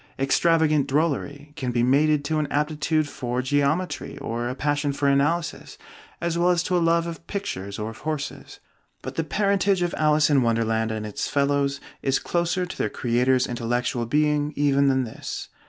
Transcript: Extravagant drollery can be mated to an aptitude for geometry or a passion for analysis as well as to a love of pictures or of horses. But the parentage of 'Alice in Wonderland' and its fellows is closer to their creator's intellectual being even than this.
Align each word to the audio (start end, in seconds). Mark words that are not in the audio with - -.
Extravagant 0.17 0.87
drollery 0.87 1.53
can 1.55 1.69
be 1.69 1.83
mated 1.83 2.25
to 2.25 2.39
an 2.39 2.47
aptitude 2.47 3.07
for 3.07 3.43
geometry 3.43 4.17
or 4.17 4.49
a 4.49 4.55
passion 4.55 4.93
for 4.93 5.07
analysis 5.07 5.77
as 6.19 6.39
well 6.39 6.49
as 6.49 6.63
to 6.63 6.75
a 6.75 6.79
love 6.81 7.05
of 7.05 7.27
pictures 7.27 7.77
or 7.77 7.91
of 7.91 7.99
horses. 7.99 8.59
But 9.03 9.13
the 9.13 9.23
parentage 9.23 9.83
of 9.83 9.93
'Alice 9.95 10.31
in 10.31 10.41
Wonderland' 10.41 10.89
and 10.91 11.05
its 11.05 11.27
fellows 11.27 11.79
is 12.01 12.17
closer 12.17 12.65
to 12.65 12.77
their 12.79 12.89
creator's 12.89 13.45
intellectual 13.45 14.07
being 14.07 14.53
even 14.55 14.87
than 14.87 15.03
this. 15.03 15.49